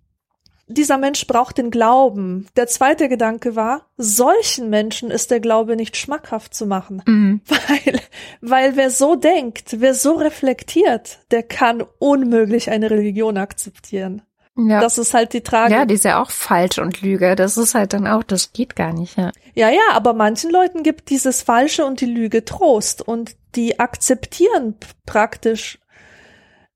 [0.68, 2.48] dieser Mensch braucht den Glauben.
[2.56, 7.02] Der zweite Gedanke war, solchen Menschen ist der Glaube nicht schmackhaft zu machen.
[7.06, 7.42] Mhm.
[7.48, 8.00] Weil,
[8.42, 14.22] weil wer so denkt, wer so reflektiert, der kann unmöglich eine Religion akzeptieren.
[14.56, 14.82] Ja.
[14.82, 15.76] Das ist halt die Tragik.
[15.76, 17.36] Ja, die ist ja auch falsch und Lüge.
[17.36, 19.32] Das ist halt dann auch, das geht gar nicht, ja.
[19.56, 24.76] Ja, ja, aber manchen Leuten gibt dieses Falsche und die Lüge Trost und die akzeptieren
[25.06, 25.80] praktisch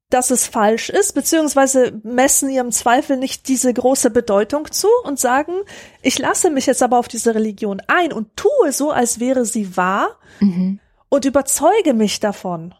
[0.10, 5.54] dass es falsch ist, beziehungsweise messen ihrem Zweifel nicht diese große Bedeutung zu und sagen,
[6.02, 9.76] ich lasse mich jetzt aber auf diese Religion ein und tue so, als wäre sie
[9.76, 10.80] wahr mhm.
[11.10, 12.74] und überzeuge mich davon.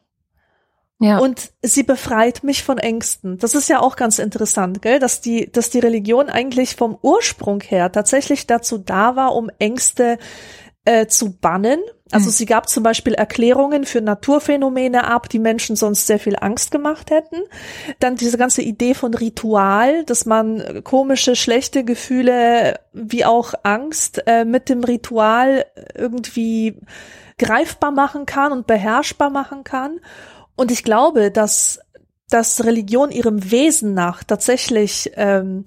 [1.00, 1.20] Ja.
[1.20, 3.38] Und sie befreit mich von Ängsten.
[3.38, 4.98] Das ist ja auch ganz interessant, gell?
[4.98, 10.18] Dass die, dass die Religion eigentlich vom Ursprung her tatsächlich dazu da war, um Ängste
[10.88, 11.80] äh, zu bannen.
[12.12, 12.32] Also mhm.
[12.32, 17.12] sie gab zum Beispiel Erklärungen für Naturphänomene ab, die Menschen sonst sehr viel Angst gemacht
[17.12, 17.42] hätten.
[18.00, 24.46] Dann diese ganze Idee von Ritual, dass man komische, schlechte Gefühle wie auch Angst äh,
[24.46, 26.80] mit dem Ritual irgendwie
[27.38, 30.00] greifbar machen kann und beherrschbar machen kann.
[30.56, 31.80] Und ich glaube, dass
[32.30, 35.64] dass Religion ihrem Wesen nach tatsächlich ähm,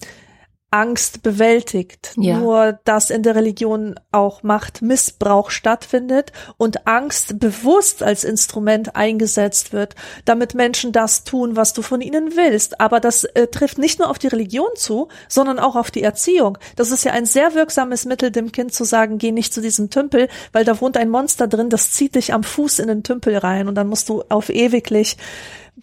[0.70, 2.12] Angst bewältigt.
[2.16, 2.38] Ja.
[2.38, 9.96] Nur, dass in der Religion auch Machtmissbrauch stattfindet und Angst bewusst als Instrument eingesetzt wird,
[10.24, 12.80] damit Menschen das tun, was du von ihnen willst.
[12.80, 16.56] Aber das äh, trifft nicht nur auf die Religion zu, sondern auch auf die Erziehung.
[16.76, 19.90] Das ist ja ein sehr wirksames Mittel, dem Kind zu sagen, geh nicht zu diesem
[19.90, 23.36] Tümpel, weil da wohnt ein Monster drin, das zieht dich am Fuß in den Tümpel
[23.36, 25.16] rein und dann musst du auf ewiglich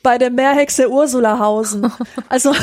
[0.04, 1.92] bei der Meerhexe Ursula hausen.
[2.30, 2.54] Also,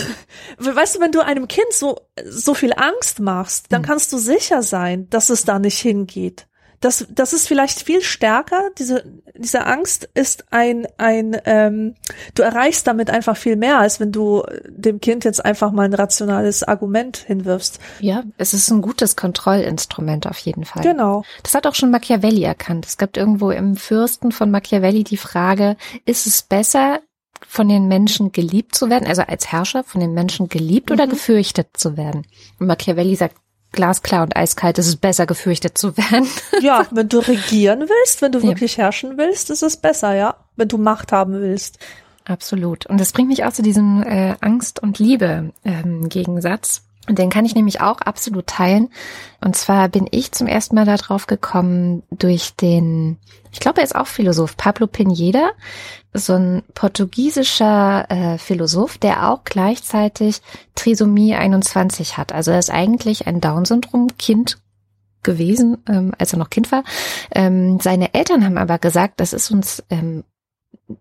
[0.59, 3.88] weißt du, wenn du einem Kind so, so viel Angst machst, dann hm.
[3.88, 6.47] kannst du sicher sein, dass es da nicht hingeht.
[6.85, 8.68] Das, das ist vielleicht viel stärker.
[8.79, 11.94] Diese, diese Angst ist ein, ein, ähm,
[12.35, 15.94] du erreichst damit einfach viel mehr, als wenn du dem Kind jetzt einfach mal ein
[15.94, 17.81] rationales Argument hinwirfst.
[18.01, 20.83] Ja, es ist ein gutes Kontrollinstrument auf jeden Fall.
[20.83, 21.25] Genau.
[21.42, 22.85] Das hat auch schon Machiavelli erkannt.
[22.85, 27.01] Es gibt irgendwo im Fürsten von Machiavelli die Frage, ist es besser,
[27.55, 30.95] von den Menschen geliebt zu werden, also als Herrscher von den Menschen geliebt mhm.
[30.95, 32.27] oder gefürchtet zu werden.
[32.59, 33.37] Und Machiavelli sagt
[33.71, 36.29] glasklar und eiskalt, es ist besser gefürchtet zu werden.
[36.61, 38.85] Ja, wenn du regieren willst, wenn du wirklich ja.
[38.85, 40.37] herrschen willst, ist es besser, ja.
[40.57, 41.79] Wenn du Macht haben willst.
[42.25, 42.87] Absolut.
[42.87, 46.84] Und das bringt mich auch zu diesem äh, Angst und Liebe ähm, Gegensatz.
[47.07, 48.88] Und den kann ich nämlich auch absolut teilen.
[49.45, 53.19] Und zwar bin ich zum ersten Mal darauf gekommen durch den,
[53.53, 55.51] ich glaube, er ist auch Philosoph, Pablo Pineda,
[56.14, 60.40] so ein portugiesischer äh, Philosoph, der auch gleichzeitig
[60.75, 62.33] Trisomie 21 hat.
[62.33, 64.59] Also er ist eigentlich ein Down-Syndrom-Kind
[65.23, 66.85] gewesen, ähm, als er noch Kind war.
[67.35, 70.25] Ähm, seine Eltern haben aber gesagt, das ist uns ähm,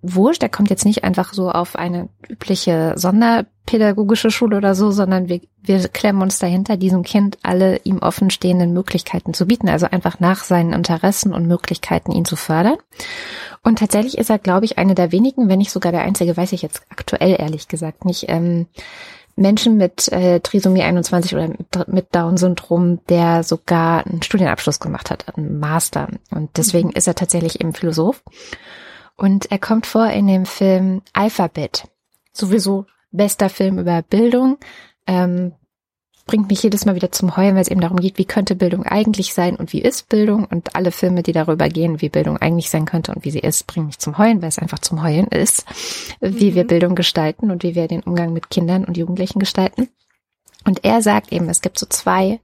[0.02, 5.28] wurscht, er kommt jetzt nicht einfach so auf eine übliche sonderpädagogische Schule oder so, sondern
[5.28, 10.20] wir, wir klemmen uns dahinter, diesem Kind alle ihm offenstehenden Möglichkeiten zu bieten, also einfach
[10.20, 12.78] nach seinen Interessen und Möglichkeiten ihn zu fördern.
[13.62, 16.54] Und tatsächlich ist er, glaube ich, eine der wenigen, wenn nicht sogar der einzige, weiß
[16.54, 18.68] ich jetzt aktuell ehrlich gesagt nicht, ähm,
[19.36, 25.36] Menschen mit äh, Trisomie 21 oder mit, mit Down-Syndrom, der sogar einen Studienabschluss gemacht hat,
[25.36, 26.08] einen Master.
[26.30, 26.96] Und deswegen mhm.
[26.96, 28.22] ist er tatsächlich eben Philosoph.
[29.16, 31.88] Und er kommt vor in dem Film Alphabet.
[32.32, 34.58] Sowieso bester Film über Bildung.
[35.06, 35.54] Ähm,
[36.26, 38.84] bringt mich jedes Mal wieder zum Heulen, weil es eben darum geht, wie könnte Bildung
[38.84, 42.70] eigentlich sein und wie ist Bildung und alle Filme, die darüber gehen, wie Bildung eigentlich
[42.70, 45.28] sein könnte und wie sie ist, bringen mich zum Heulen, weil es einfach zum Heulen
[45.28, 45.66] ist,
[46.22, 46.56] wie mhm.
[46.56, 49.90] wir Bildung gestalten und wie wir den Umgang mit Kindern und Jugendlichen gestalten.
[50.66, 52.40] Und er sagt eben, es gibt so zwei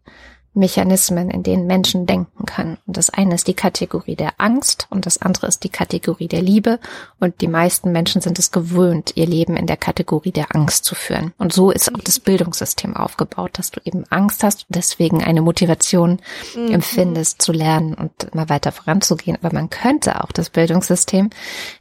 [0.54, 2.78] Mechanismen, in denen Menschen denken können.
[2.88, 6.42] Und das eine ist die Kategorie der Angst und das andere ist die Kategorie der
[6.42, 6.80] Liebe.
[7.20, 10.96] Und die meisten Menschen sind es gewöhnt, ihr Leben in der Kategorie der Angst zu
[10.96, 11.34] führen.
[11.38, 15.42] Und so ist auch das Bildungssystem aufgebaut, dass du eben Angst hast und deswegen eine
[15.42, 16.20] Motivation
[16.56, 16.72] mhm.
[16.72, 19.38] empfindest zu lernen und immer weiter voranzugehen.
[19.42, 21.30] Aber man könnte auch das Bildungssystem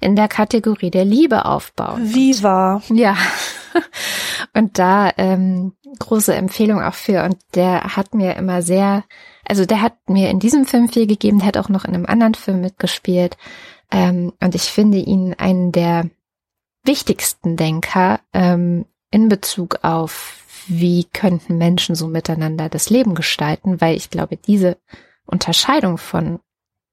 [0.00, 2.14] in der Kategorie der Liebe aufbauen.
[2.14, 2.82] Wie wahr.
[2.92, 3.16] Ja.
[4.54, 7.24] Und da ähm, große Empfehlung auch für.
[7.24, 9.04] Und der hat mir immer sehr,
[9.44, 12.06] also der hat mir in diesem Film viel gegeben, der hat auch noch in einem
[12.06, 13.36] anderen Film mitgespielt.
[13.90, 16.10] Ähm, und ich finde ihn einen der
[16.84, 23.96] wichtigsten Denker ähm, in Bezug auf, wie könnten Menschen so miteinander das Leben gestalten, weil
[23.96, 24.76] ich glaube, diese
[25.24, 26.40] Unterscheidung von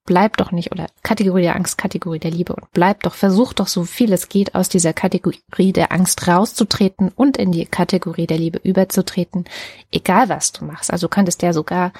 [0.06, 3.68] bleib doch nicht, oder Kategorie der Angst, Kategorie der Liebe und bleib doch, versuch doch
[3.68, 8.38] so viel es geht aus dieser Kategorie der Angst rauszutreten und in die Kategorie der
[8.38, 9.46] Liebe überzutreten,
[9.91, 10.91] egal was du machst.
[10.91, 11.91] Also könntest ja sogar,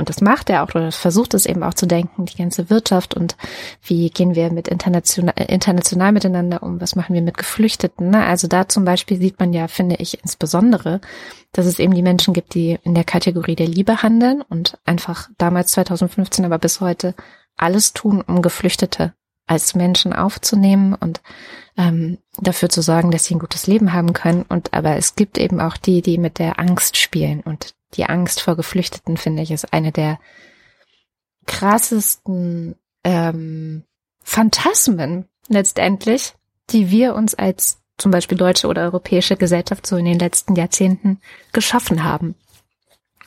[0.00, 3.14] und das macht er auch, oder versucht es eben auch zu denken, die ganze Wirtschaft
[3.14, 3.36] und
[3.82, 8.10] wie gehen wir mit international, international miteinander um, was machen wir mit Geflüchteten.
[8.10, 8.24] Ne?
[8.24, 11.00] Also da zum Beispiel sieht man ja, finde ich insbesondere,
[11.52, 15.28] dass es eben die Menschen gibt, die in der Kategorie der Liebe handeln und einfach
[15.38, 17.14] damals 2015, aber bis heute
[17.56, 19.12] alles tun, um Geflüchtete
[19.46, 21.20] als Menschen aufzunehmen und
[21.76, 24.44] ähm, dafür zu sorgen, dass sie ein gutes Leben haben können.
[24.48, 27.40] Und aber es gibt eben auch die, die mit der Angst spielen.
[27.40, 30.18] Und die Angst vor Geflüchteten, finde ich, ist eine der
[31.46, 33.84] krassesten ähm,
[34.22, 36.34] Phantasmen letztendlich,
[36.70, 41.20] die wir uns als zum Beispiel deutsche oder europäische Gesellschaft so in den letzten Jahrzehnten
[41.52, 42.34] geschaffen haben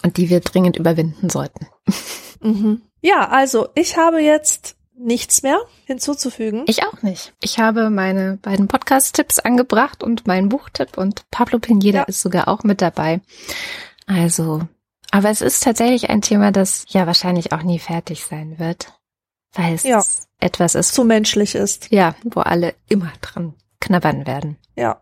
[0.04, 1.68] und die wir dringend überwinden sollten.
[2.42, 2.82] Mhm.
[3.02, 6.64] Ja, also ich habe jetzt nichts mehr hinzuzufügen.
[6.68, 7.34] Ich auch nicht.
[7.42, 12.04] Ich habe meine beiden Podcast-Tipps angebracht und meinen Buchtipp und Pablo Pineda ja.
[12.04, 13.22] ist sogar auch mit dabei.
[14.06, 14.68] Also,
[15.12, 19.00] aber es ist tatsächlich ein Thema, das ja wahrscheinlich auch nie fertig sein wird,
[19.54, 20.04] weil es ja.
[20.40, 20.94] etwas ist.
[20.94, 21.92] Zu menschlich ist.
[21.92, 24.58] Ja, wo alle immer dran knabbern werden.
[24.76, 25.00] Ja.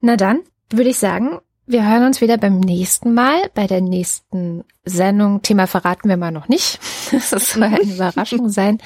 [0.00, 4.64] Na dann würde ich sagen, wir hören uns wieder beim nächsten Mal, bei der nächsten
[4.84, 5.40] Sendung.
[5.40, 6.78] Thema verraten wir mal noch nicht.
[7.30, 8.78] Das soll eine Überraschung sein.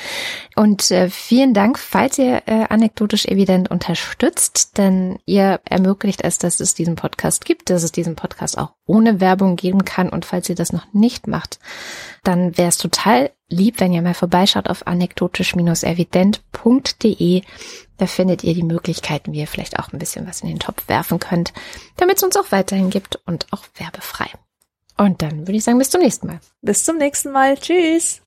[0.54, 6.60] Und äh, vielen Dank, falls ihr äh, anekdotisch evident unterstützt, denn ihr ermöglicht es, dass
[6.60, 10.10] es diesen Podcast gibt, dass es diesen Podcast auch ohne Werbung geben kann.
[10.10, 11.58] Und falls ihr das noch nicht macht,
[12.22, 17.42] dann wäre es total lieb, wenn ihr mal vorbeischaut auf anekdotisch-evident.de.
[17.96, 20.88] Da findet ihr die Möglichkeiten, wie ihr vielleicht auch ein bisschen was in den Topf
[20.88, 21.52] werfen könnt,
[21.96, 24.26] damit es uns auch weiterhin gibt und auch werbefrei.
[24.96, 26.40] Und dann würde ich sagen, bis zum nächsten Mal.
[26.60, 27.56] Bis zum nächsten Mal.
[27.56, 28.20] Tschüss.